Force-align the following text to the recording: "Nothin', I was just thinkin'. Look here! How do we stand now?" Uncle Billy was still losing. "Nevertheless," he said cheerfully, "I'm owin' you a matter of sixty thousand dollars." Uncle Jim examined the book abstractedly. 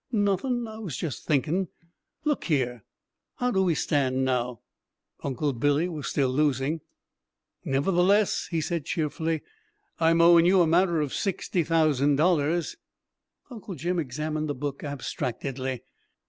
"Nothin', 0.11 0.67
I 0.67 0.79
was 0.79 0.97
just 0.97 1.27
thinkin'. 1.27 1.67
Look 2.25 2.45
here! 2.45 2.83
How 3.35 3.51
do 3.51 3.61
we 3.61 3.75
stand 3.75 4.25
now?" 4.25 4.61
Uncle 5.23 5.53
Billy 5.53 5.87
was 5.87 6.07
still 6.07 6.29
losing. 6.31 6.81
"Nevertheless," 7.63 8.47
he 8.49 8.61
said 8.61 8.85
cheerfully, 8.87 9.43
"I'm 9.99 10.19
owin' 10.19 10.45
you 10.45 10.59
a 10.61 10.65
matter 10.65 11.01
of 11.01 11.13
sixty 11.13 11.61
thousand 11.63 12.15
dollars." 12.15 12.77
Uncle 13.51 13.75
Jim 13.75 13.99
examined 13.99 14.49
the 14.49 14.55
book 14.55 14.83
abstractedly. 14.83 15.83